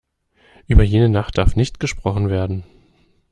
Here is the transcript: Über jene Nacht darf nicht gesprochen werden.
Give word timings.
Über 0.65 0.81
jene 0.81 1.09
Nacht 1.09 1.37
darf 1.37 1.55
nicht 1.55 1.79
gesprochen 1.79 2.31
werden. 2.31 2.63